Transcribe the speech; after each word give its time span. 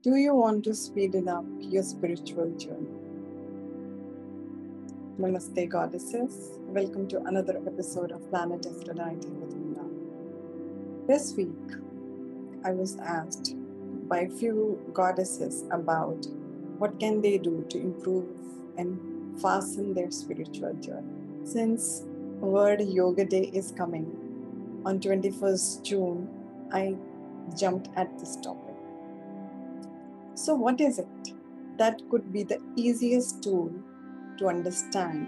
Do 0.00 0.14
you 0.14 0.32
want 0.32 0.62
to 0.62 0.76
speed 0.76 1.16
up 1.26 1.44
your 1.58 1.82
spiritual 1.82 2.50
journey? 2.50 2.86
Namaste, 5.18 5.68
goddesses. 5.68 6.50
Welcome 6.68 7.08
to 7.08 7.20
another 7.24 7.60
episode 7.66 8.12
of 8.12 8.30
Planet 8.30 8.64
Aphrodite 8.64 9.26
with 9.26 9.56
Mira. 9.56 9.84
This 11.08 11.34
week, 11.34 11.74
I 12.64 12.70
was 12.74 12.96
asked 12.98 13.56
by 14.08 14.20
a 14.20 14.28
few 14.28 14.78
goddesses 14.92 15.64
about 15.72 16.28
what 16.78 17.00
can 17.00 17.20
they 17.20 17.36
do 17.36 17.66
to 17.68 17.80
improve 17.80 18.28
and 18.76 19.42
fasten 19.42 19.94
their 19.94 20.12
spiritual 20.12 20.74
journey. 20.74 21.10
Since 21.42 22.04
World 22.38 22.82
Yoga 22.82 23.24
Day 23.24 23.50
is 23.52 23.72
coming 23.76 24.06
on 24.86 25.00
21st 25.00 25.82
June, 25.82 26.28
I 26.72 26.94
jumped 27.56 27.88
at 27.96 28.16
this 28.20 28.36
topic. 28.36 28.67
So, 30.38 30.54
what 30.54 30.80
is 30.80 31.00
it 31.00 31.32
that 31.78 32.00
could 32.10 32.32
be 32.32 32.44
the 32.44 32.60
easiest 32.76 33.42
tool 33.42 33.72
to 34.38 34.46
understand 34.46 35.26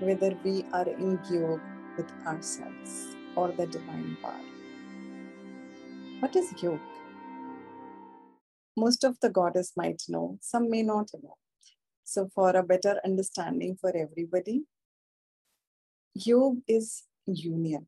whether 0.00 0.36
we 0.42 0.64
are 0.72 0.88
in 0.88 1.20
yoga 1.30 1.62
with 1.96 2.10
ourselves 2.26 3.14
or 3.36 3.52
the 3.52 3.68
divine 3.68 4.16
power? 4.20 4.48
What 6.18 6.34
is 6.34 6.52
yoga? 6.60 6.80
Most 8.76 9.04
of 9.04 9.16
the 9.20 9.30
goddess 9.30 9.74
might 9.76 10.02
know, 10.08 10.38
some 10.40 10.68
may 10.68 10.82
not 10.82 11.10
know. 11.22 11.36
So, 12.02 12.28
for 12.34 12.50
a 12.56 12.64
better 12.64 13.00
understanding 13.04 13.78
for 13.80 13.96
everybody, 13.96 14.64
yoga 16.14 16.60
is 16.66 17.04
union. 17.26 17.86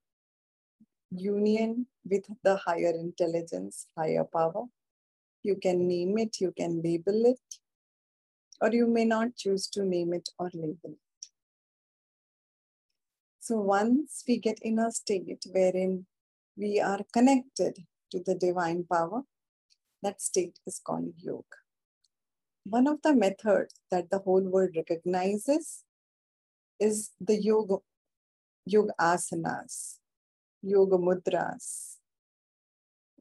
Union 1.11 1.87
with 2.05 2.27
the 2.45 2.55
higher 2.55 2.95
intelligence, 3.07 3.89
higher 3.97 4.23
power, 4.23 4.67
you 5.43 5.57
can 5.57 5.87
name 5.89 6.19
it, 6.19 6.41
you 6.41 6.53
can 6.57 6.83
label 6.83 7.25
it, 7.27 7.41
or 8.61 8.73
you 8.73 8.87
may 8.87 9.05
not 9.05 9.37
choose 9.37 9.69
to 9.69 9.85
name 9.85 10.13
it 10.13 10.29
or 10.39 10.51
label 10.53 10.79
it. 10.85 11.29
So 13.41 13.57
once 13.57 14.23
we 14.29 14.39
get 14.39 14.59
in 14.63 14.79
a 14.79 14.91
state 14.91 15.45
wherein 15.51 16.07
we 16.57 16.79
are 16.79 17.01
connected 17.13 17.79
to 18.11 18.21
the 18.25 18.35
divine 18.35 18.85
power, 18.85 19.23
that 20.03 20.21
state 20.21 20.59
is 20.67 20.81
called 20.85 21.15
yoga. 21.17 21.45
One 22.65 22.87
of 22.87 23.01
the 23.03 23.15
methods 23.15 23.75
that 23.91 24.11
the 24.11 24.19
whole 24.19 24.43
world 24.43 24.71
recognizes 24.77 25.85
is 26.79 27.11
the 27.21 27.41
yoga, 27.41 27.77
yoga 28.67 28.93
asanas, 29.01 29.97
yoga 30.63 30.97
mudras, 30.97 31.90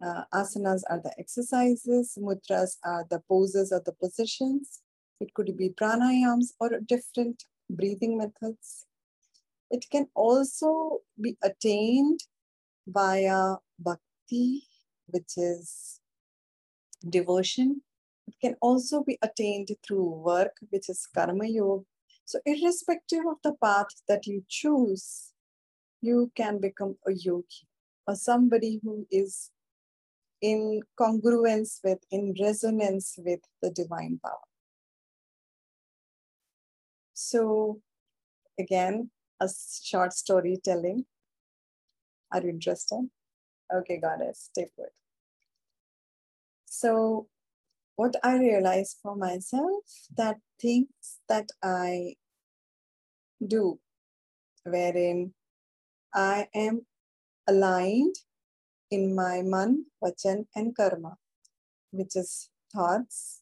uh, 0.01 0.23
asanas 0.33 0.81
are 0.89 0.99
the 1.01 1.13
exercises, 1.17 2.17
mudras 2.17 2.77
are 2.83 3.05
the 3.09 3.21
poses 3.27 3.71
or 3.71 3.81
the 3.85 3.93
positions. 3.93 4.81
It 5.19 5.33
could 5.33 5.55
be 5.57 5.69
pranayams 5.69 6.53
or 6.59 6.79
different 6.85 7.43
breathing 7.69 8.17
methods. 8.17 8.85
It 9.69 9.85
can 9.91 10.07
also 10.15 10.99
be 11.19 11.37
attained 11.43 12.21
via 12.87 13.57
bhakti, 13.77 14.63
which 15.07 15.33
is 15.37 15.99
devotion. 17.07 17.81
It 18.27 18.35
can 18.41 18.55
also 18.61 19.03
be 19.03 19.17
attained 19.21 19.69
through 19.85 20.21
work, 20.23 20.55
which 20.69 20.89
is 20.89 21.07
karma 21.13 21.47
yoga. 21.47 21.85
So, 22.25 22.39
irrespective 22.45 23.25
of 23.27 23.37
the 23.43 23.53
path 23.53 23.87
that 24.07 24.27
you 24.27 24.43
choose, 24.47 25.33
you 26.01 26.31
can 26.35 26.59
become 26.59 26.95
a 27.07 27.11
yogi 27.11 27.67
or 28.07 28.15
somebody 28.15 28.79
who 28.83 29.07
is 29.11 29.51
in 30.41 30.81
congruence 30.99 31.79
with, 31.83 31.99
in 32.11 32.33
resonance 32.39 33.15
with 33.17 33.41
the 33.61 33.71
divine 33.71 34.19
power. 34.23 34.39
So, 37.13 37.81
again, 38.57 39.11
a 39.39 39.49
short 39.83 40.13
storytelling. 40.13 41.05
Are 42.31 42.41
you 42.41 42.49
interested? 42.49 43.09
Okay, 43.73 43.97
goddess, 43.97 44.49
stay 44.51 44.67
put. 44.77 44.89
So, 46.65 47.27
what 47.95 48.15
I 48.23 48.37
realized 48.37 48.97
for 49.03 49.15
myself 49.15 49.83
that 50.15 50.37
things 50.61 51.19
that 51.27 51.49
I 51.61 52.15
do, 53.45 53.79
wherein 54.63 55.33
I 56.13 56.47
am 56.55 56.85
aligned 57.47 58.15
in 58.91 59.15
my 59.15 59.41
man, 59.41 59.85
vachan, 60.03 60.45
and 60.55 60.75
karma, 60.75 61.17
which 61.91 62.15
is 62.15 62.49
thoughts, 62.73 63.41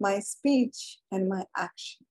my 0.00 0.18
speech, 0.20 0.98
and 1.10 1.28
my 1.28 1.44
action. 1.56 2.06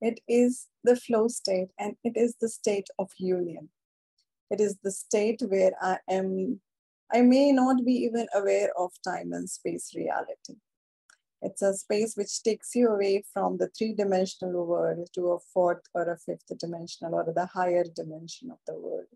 It 0.00 0.20
is 0.28 0.66
the 0.82 0.96
flow 0.96 1.28
state 1.28 1.70
and 1.78 1.96
it 2.04 2.16
is 2.16 2.34
the 2.40 2.48
state 2.48 2.88
of 2.98 3.10
union. 3.18 3.70
It 4.50 4.60
is 4.60 4.76
the 4.82 4.90
state 4.90 5.42
where 5.48 5.72
I 5.80 5.98
am, 6.10 6.60
I 7.12 7.22
may 7.22 7.52
not 7.52 7.84
be 7.84 7.92
even 7.92 8.26
aware 8.34 8.70
of 8.76 8.92
time 9.02 9.32
and 9.32 9.48
space 9.48 9.94
reality. 9.94 10.56
It's 11.40 11.62
a 11.62 11.74
space 11.74 12.16
which 12.16 12.42
takes 12.42 12.74
you 12.74 12.88
away 12.88 13.22
from 13.32 13.58
the 13.58 13.68
three 13.68 13.94
dimensional 13.94 14.66
world 14.66 15.08
to 15.14 15.32
a 15.32 15.38
fourth 15.52 15.82
or 15.94 16.10
a 16.10 16.18
fifth 16.18 16.58
dimensional 16.58 17.14
or 17.14 17.32
the 17.34 17.46
higher 17.46 17.84
dimension 17.84 18.50
of 18.50 18.58
the 18.66 18.74
world. 18.74 19.08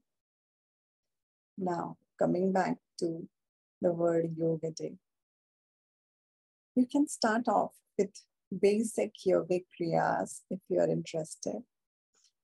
Now, 1.57 1.97
coming 2.19 2.53
back 2.53 2.77
to 3.01 3.29
the 3.81 3.93
word 3.93 4.35
yoga 4.37 4.71
day. 4.71 4.95
You 6.75 6.87
can 6.87 7.09
start 7.09 7.49
off 7.49 7.73
with 7.97 8.11
basic 8.61 9.13
yogic 9.27 9.65
kriyas 9.75 10.43
if 10.51 10.61
you 10.69 10.81
are 10.81 10.89
interested. 10.89 11.63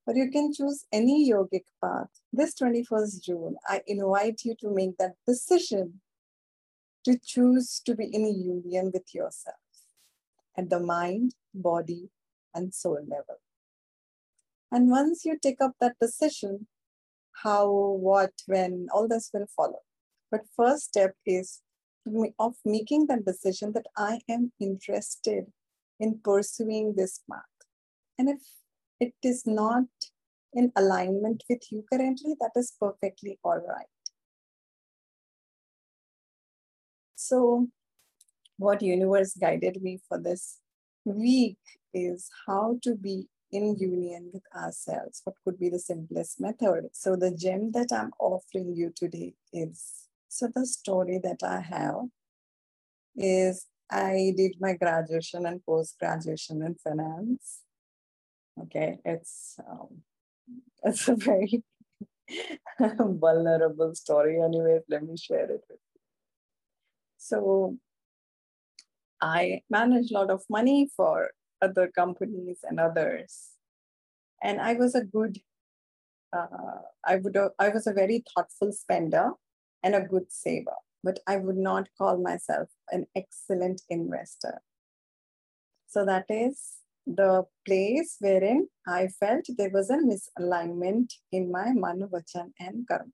Or 0.07 0.15
you 0.15 0.31
can 0.31 0.53
choose 0.53 0.85
any 0.93 1.31
yogic 1.31 1.65
path. 1.83 2.09
This 2.33 2.55
21st 2.61 3.23
June, 3.23 3.57
I 3.67 3.81
invite 3.87 4.43
you 4.45 4.55
to 4.61 4.71
make 4.71 4.99
that 4.99 5.15
decision 5.27 6.01
to 7.05 7.19
choose 7.25 7.81
to 7.87 7.95
be 7.95 8.05
in 8.05 8.25
union 8.27 8.91
with 8.93 9.15
yourself 9.15 9.57
at 10.57 10.71
the 10.71 10.81
mind, 10.81 11.35
body, 11.55 12.11
and 12.55 12.75
soul 12.75 13.01
level. 13.07 13.41
And 14.71 14.91
once 14.91 15.25
you 15.25 15.39
take 15.41 15.61
up 15.61 15.73
that 15.81 15.97
decision, 16.01 16.67
how, 17.43 17.69
what, 17.71 18.33
when, 18.47 18.89
all 18.93 19.09
this 19.09 19.31
will 19.33 19.47
follow. 19.57 19.81
But 20.31 20.43
first 20.57 20.85
step 20.85 21.15
is 21.27 21.61
of 22.39 22.55
making 22.65 23.07
the 23.07 23.19
decision 23.25 23.73
that 23.73 23.87
I 23.97 24.21
am 24.29 24.53
interested 24.61 25.47
in 25.99 26.21
pursuing 26.23 26.95
this 26.97 27.21
path. 27.31 27.43
And 28.19 28.29
if 28.29 28.41
it 29.01 29.15
is 29.23 29.47
not 29.47 29.85
in 30.53 30.73
alignment 30.77 31.45
with 31.49 31.63
you 31.71 31.85
currently, 31.93 32.35
that 32.41 32.53
is 32.57 32.73
perfectly 32.81 33.39
all 33.43 33.61
right. 33.67 33.87
So, 37.15 37.69
what 38.59 38.83
universe 38.83 39.35
guided 39.35 39.83
me 39.83 40.01
for 40.09 40.21
this 40.21 40.61
week 41.05 41.59
is 41.93 42.29
how 42.47 42.79
to 42.83 42.95
be 42.95 43.29
in 43.55 43.77
union 43.77 44.31
with 44.33 44.43
ourselves. 44.55 45.23
What 45.25 45.37
could 45.45 45.59
be 45.59 45.71
the 45.71 45.79
simplest 45.79 46.41
method? 46.41 46.89
So, 46.93 47.17
the 47.17 47.31
gem 47.31 47.71
that 47.73 47.93
I'm 47.93 48.11
offering 48.19 48.75
you 48.75 48.93
today 48.95 49.35
is 49.53 50.09
so, 50.29 50.49
the 50.53 50.67
story 50.67 51.21
that 51.23 51.43
I 51.45 51.61
have 51.61 52.07
is 53.15 53.67
I 53.89 54.35
did 54.37 54.57
my 54.59 54.73
graduation 54.73 55.47
and 55.47 55.65
post 55.65 55.97
graduation 56.01 56.63
in 56.63 56.75
finance. 56.75 57.61
Okay, 58.61 58.99
it's 59.05 59.57
um, 59.71 60.03
it's 60.83 61.07
a 61.09 61.15
very 61.15 61.63
vulnerable 62.81 63.95
story. 63.95 64.41
Anyways, 64.41 64.83
let 64.89 65.05
me 65.05 65.17
share 65.17 65.45
it 65.45 65.63
with 65.71 65.79
you. 65.95 66.01
So, 67.19 67.79
I 69.21 69.63
manage 69.71 70.11
a 70.11 70.15
lot 70.15 70.31
of 70.31 70.43
money 70.51 70.91
for 70.97 71.31
other 71.63 71.89
companies 71.89 72.59
and 72.63 72.79
others. 72.81 73.51
And 74.43 74.61
I 74.61 74.75
was 74.75 74.95
a 74.95 75.05
good, 75.05 75.39
uh, 76.33 76.83
I 77.05 77.17
would, 77.17 77.37
I 77.59 77.69
was 77.71 77.87
a 77.87 77.93
very 77.93 78.25
thoughtful 78.35 78.73
spender 78.73 79.33
and 79.83 79.95
a 79.95 80.03
good 80.03 80.31
saver, 80.31 80.77
but 81.03 81.21
I 81.27 81.37
would 81.37 81.57
not 81.57 81.89
call 81.97 82.19
myself 82.19 82.69
an 82.91 83.07
excellent 83.17 83.83
investor. 83.89 84.61
So 85.87 86.05
that 86.05 86.27
is 86.29 86.79
the 87.07 87.45
place 87.67 88.17
wherein 88.21 88.69
I 88.87 89.09
felt 89.09 89.45
there 89.57 89.71
was 89.71 89.91
a 89.91 89.99
misalignment 89.99 91.13
in 91.31 91.51
my 91.51 91.73
manu, 91.73 92.09
vachan, 92.09 92.53
and 92.59 92.87
karma. 92.89 93.13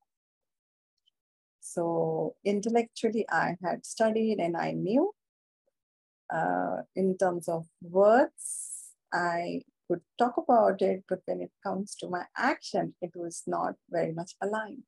So 1.61 2.35
intellectually, 2.45 3.27
I 3.31 3.57
had 3.63 3.85
studied 3.85 4.39
and 4.39 4.57
I 4.57 4.73
knew 4.73 5.13
uh, 6.32 6.82
in 6.94 7.17
terms 7.19 7.49
of 7.49 7.67
words, 7.82 8.93
I 9.12 9.62
could 9.88 10.00
talk 10.19 10.37
about 10.37 10.82
it, 10.82 11.05
but 11.09 11.21
when 11.27 11.41
it 11.41 11.50
comes 11.65 11.94
to 11.97 12.09
my 12.09 12.25
action, 12.37 12.94
it 13.03 13.11
was 13.15 13.43
not 13.47 13.75
very 13.91 14.12
much 14.12 14.32
aligned. 14.41 14.85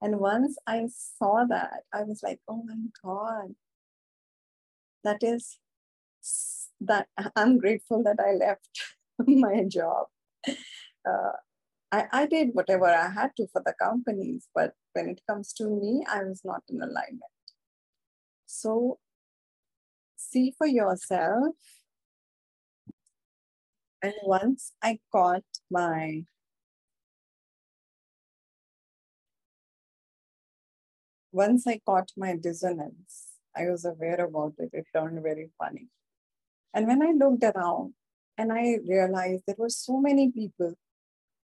And 0.00 0.18
once 0.18 0.56
I 0.66 0.88
saw 0.88 1.44
that, 1.48 1.82
I 1.92 2.02
was 2.02 2.22
like, 2.22 2.40
oh 2.48 2.62
my 2.64 2.76
God, 3.02 3.54
that 5.04 5.22
is 5.22 5.58
that 6.80 7.08
I'm 7.36 7.58
grateful 7.58 8.02
that 8.04 8.18
I 8.20 8.32
left 8.32 8.68
my 9.26 9.64
job. 9.64 10.06
Uh, 10.48 11.32
I, 11.92 12.06
I 12.12 12.26
did 12.26 12.50
whatever 12.52 12.86
I 12.86 13.10
had 13.10 13.30
to 13.36 13.46
for 13.52 13.62
the 13.64 13.74
companies, 13.80 14.48
but 14.54 14.74
when 14.92 15.08
it 15.08 15.20
comes 15.28 15.52
to 15.54 15.64
me, 15.68 16.04
I 16.08 16.24
was 16.24 16.42
not 16.44 16.62
in 16.68 16.82
alignment. 16.82 17.22
So 18.46 18.98
see 20.36 20.54
for 20.56 20.66
yourself. 20.66 21.54
And 24.02 24.14
once 24.22 24.72
I 24.82 24.98
caught 25.10 25.50
my 25.70 26.24
once 31.32 31.66
I 31.66 31.80
caught 31.84 32.10
my 32.16 32.36
dissonance, 32.36 33.12
I 33.54 33.68
was 33.70 33.84
aware 33.84 34.24
about 34.24 34.54
it. 34.58 34.70
It 34.72 34.86
turned 34.94 35.22
very 35.22 35.50
funny. 35.58 35.88
And 36.74 36.86
when 36.86 37.02
I 37.02 37.12
looked 37.12 37.44
around 37.44 37.94
and 38.38 38.52
I 38.52 38.78
realized 38.86 39.44
there 39.46 39.56
were 39.58 39.70
so 39.70 39.98
many 39.98 40.30
people 40.30 40.74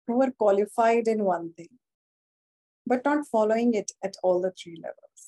who 0.08 0.18
were 0.18 0.32
qualified 0.32 1.08
in 1.08 1.24
one 1.24 1.54
thing, 1.54 1.74
but 2.86 3.06
not 3.06 3.28
following 3.28 3.74
it 3.74 3.92
at 4.04 4.16
all 4.24 4.42
the 4.42 4.52
three 4.52 4.76
levels. 4.76 5.22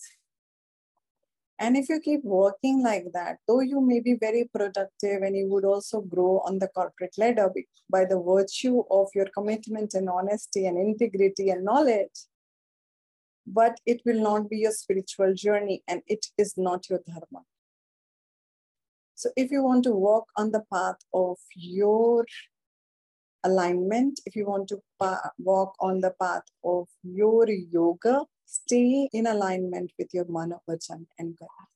And 1.64 1.78
if 1.78 1.88
you 1.88 2.02
keep 2.02 2.26
working 2.26 2.84
like 2.84 3.06
that, 3.14 3.38
though 3.48 3.62
you 3.62 3.80
may 3.80 4.02
be 4.02 4.16
very 4.16 4.50
productive 4.54 5.22
and 5.22 5.34
you 5.34 5.48
would 5.48 5.64
also 5.64 6.02
grow 6.02 6.42
on 6.46 6.60
the 6.60 6.68
corporate 6.68 7.18
ladder 7.18 7.50
by 7.90 8.04
the 8.04 8.20
virtue 8.22 8.84
of 8.92 9.08
your 9.16 9.28
commitment 9.34 9.94
and 9.94 10.10
honesty 10.10 10.66
and 10.66 10.78
integrity 10.78 11.52
and 11.52 11.64
knowledge, 11.64 12.18
but 13.48 13.80
it 13.86 14.02
will 14.06 14.22
not 14.22 14.50
be 14.50 14.58
your 14.58 14.74
spiritual 14.74 15.34
journey 15.34 15.82
and 15.88 16.02
it 16.06 16.26
is 16.38 16.56
not 16.58 16.90
your 16.90 17.00
dharma. 17.08 17.46
So 19.16 19.30
if 19.38 19.50
you 19.50 19.64
want 19.64 19.86
to 19.86 19.94
walk 19.94 20.26
on 20.36 20.52
the 20.52 20.66
path 20.70 20.98
of 21.14 21.38
your 21.56 22.26
alignment, 23.46 24.20
if 24.26 24.36
you 24.36 24.48
want 24.48 24.68
to 24.68 24.82
walk 25.38 25.76
on 25.80 26.02
the 26.02 26.14
path 26.20 26.44
of 26.66 26.90
your 27.04 27.48
yoga, 27.50 28.26
stay 28.46 29.10
in 29.14 29.28
alignment 29.28 29.92
with 29.98 30.14
your 30.14 30.26
mana, 30.28 30.60
vachan, 30.70 31.06
and 31.18 31.38
karma. 31.38 31.68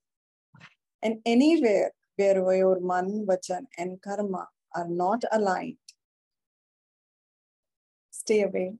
And 1.01 1.19
anywhere 1.25 1.91
where 2.15 2.55
your 2.55 2.79
man, 2.79 3.25
vachan, 3.27 3.65
and 3.77 4.01
karma 4.01 4.47
are 4.75 4.87
not 4.87 5.23
aligned, 5.31 5.77
stay 8.11 8.41
away 8.43 8.73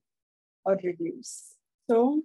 or 0.65 0.77
reduce. 0.83 1.53
So, 1.89 2.23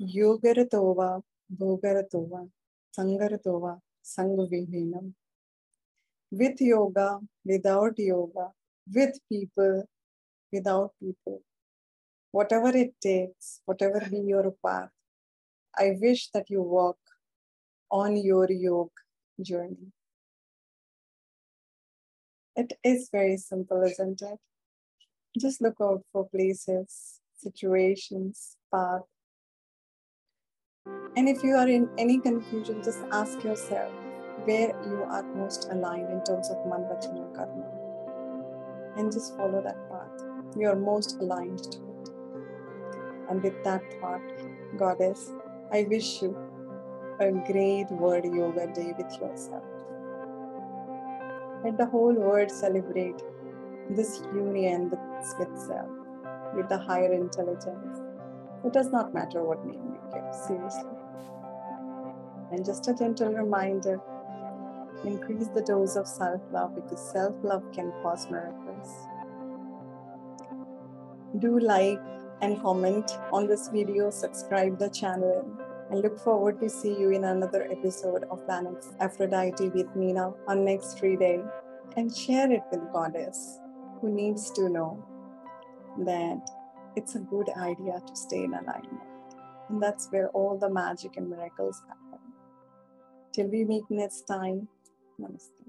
yogaratova, 0.00 1.22
bhogaratova, 1.56 2.48
sangaratova, 2.96 3.80
sangvihinam. 4.04 5.12
With 6.30 6.60
yoga, 6.60 7.20
without 7.44 7.98
yoga, 7.98 8.50
with 8.92 9.18
people, 9.28 9.84
without 10.50 10.92
people. 11.00 11.42
Whatever 12.32 12.68
it 12.76 12.94
takes, 13.00 13.60
whatever 13.64 14.00
be 14.10 14.20
your 14.32 14.52
path, 14.64 14.90
I 15.76 15.96
wish 16.00 16.30
that 16.34 16.50
you 16.50 16.62
walk 16.62 16.98
on 17.90 18.16
your 18.16 18.50
yoga 18.50 18.90
journey. 19.40 19.92
It 22.56 22.72
is 22.84 23.08
very 23.10 23.36
simple, 23.36 23.82
isn't 23.82 24.20
it? 24.20 24.38
Just 25.38 25.62
look 25.62 25.76
out 25.80 26.02
for 26.12 26.28
places, 26.28 27.20
situations, 27.36 28.56
path. 28.72 29.02
And 31.16 31.28
if 31.28 31.42
you 31.42 31.54
are 31.54 31.68
in 31.68 31.88
any 31.96 32.18
confusion, 32.18 32.82
just 32.82 33.00
ask 33.12 33.42
yourself 33.44 33.92
where 34.44 34.74
you 34.84 35.04
are 35.08 35.22
most 35.22 35.68
aligned 35.70 36.10
in 36.10 36.22
terms 36.24 36.50
of 36.50 36.56
man, 36.66 36.80
vachana, 36.90 37.34
karma 37.34 37.82
and 38.96 39.10
just 39.10 39.36
follow 39.36 39.62
that 39.62 39.76
path. 39.90 40.58
You 40.58 40.68
are 40.68 40.76
most 40.76 41.16
aligned 41.20 41.62
to. 41.72 41.91
And 43.28 43.42
with 43.42 43.62
that 43.64 43.82
thought, 44.00 44.20
Goddess, 44.76 45.30
I 45.72 45.84
wish 45.88 46.22
you 46.22 46.36
a 47.20 47.30
great 47.30 47.90
World 47.90 48.24
Yoga 48.24 48.66
day 48.74 48.94
with 48.96 49.12
yourself. 49.20 49.62
Let 51.64 51.78
the 51.78 51.86
whole 51.86 52.12
world 52.12 52.50
celebrate 52.50 53.22
this 53.90 54.22
union 54.34 54.90
with 54.90 55.00
itself, 55.40 55.90
with 56.54 56.68
the 56.68 56.78
higher 56.78 57.12
intelligence. 57.12 58.00
It 58.64 58.72
does 58.72 58.90
not 58.90 59.14
matter 59.14 59.42
what 59.42 59.64
name 59.66 59.94
you 59.94 60.00
give, 60.12 60.34
seriously. 60.34 60.98
And 62.50 62.64
just 62.64 62.88
a 62.88 62.94
gentle 62.94 63.32
reminder 63.32 64.00
increase 65.04 65.48
the 65.48 65.62
dose 65.62 65.96
of 65.96 66.06
self 66.06 66.40
love 66.52 66.74
because 66.74 67.00
self 67.00 67.34
love 67.42 67.64
can 67.72 67.92
cause 68.02 68.30
miracles. 68.30 68.88
Do 71.38 71.58
like 71.58 72.00
and 72.42 72.60
comment 72.60 73.10
on 73.32 73.46
this 73.46 73.68
video, 73.68 74.10
subscribe 74.10 74.78
the 74.78 74.90
channel, 74.90 75.46
and 75.90 76.02
look 76.02 76.18
forward 76.18 76.60
to 76.60 76.68
see 76.68 76.98
you 76.98 77.10
in 77.10 77.24
another 77.24 77.70
episode 77.70 78.24
of 78.30 78.44
Planet 78.46 78.84
Aphrodite 79.00 79.68
with 79.68 79.86
Meena 79.94 80.34
on 80.48 80.64
next 80.64 80.98
Friday. 80.98 81.40
And 81.96 82.14
share 82.14 82.50
it 82.50 82.62
with 82.70 82.80
Goddess 82.92 83.60
who 84.00 84.10
needs 84.10 84.50
to 84.52 84.68
know 84.68 85.04
that 85.98 86.40
it's 86.96 87.14
a 87.14 87.20
good 87.20 87.48
idea 87.50 88.02
to 88.06 88.16
stay 88.16 88.44
in 88.44 88.54
alignment. 88.54 89.02
And 89.68 89.82
that's 89.82 90.08
where 90.10 90.28
all 90.30 90.58
the 90.58 90.70
magic 90.70 91.16
and 91.16 91.30
miracles 91.30 91.82
happen. 91.86 92.18
Till 93.32 93.48
we 93.48 93.64
meet 93.64 93.84
next 93.88 94.22
time, 94.22 94.68
Namaste. 95.20 95.61